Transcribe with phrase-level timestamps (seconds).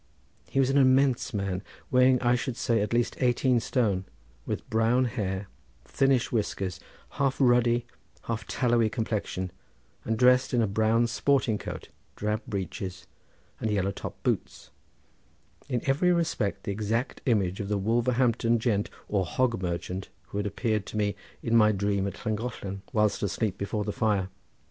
[0.49, 4.05] He was an immense man, weighing I should say at least eighteen stone,
[4.47, 5.47] with brown hair,
[5.85, 6.79] thinnish whiskers,
[7.19, 7.85] half ruddy,
[8.23, 9.51] half tallowy complexion,
[10.03, 13.05] and dressed in a brown sporting coat, drab breeches
[13.59, 19.61] and yellow topped boots—in every respect the exact image of the Wolverhampton gent or hog
[19.61, 23.93] merchant who had appeared to me in my dream at Llangollen, whilst asleep before the
[23.93, 24.29] fire.